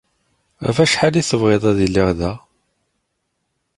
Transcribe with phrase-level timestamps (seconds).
[0.65, 2.33] Ɣef wacḥal ay tebɣiḍ ad iliɣ da?